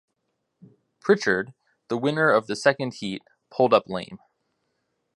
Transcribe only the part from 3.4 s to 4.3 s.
pulled up lame.